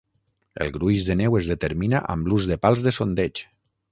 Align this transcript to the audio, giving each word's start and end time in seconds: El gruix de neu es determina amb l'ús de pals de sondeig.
El 0.63 0.71
gruix 0.77 1.03
de 1.09 1.15
neu 1.19 1.37
es 1.41 1.51
determina 1.51 2.01
amb 2.15 2.31
l'ús 2.31 2.49
de 2.53 2.59
pals 2.65 2.85
de 2.87 2.97
sondeig. 3.01 3.45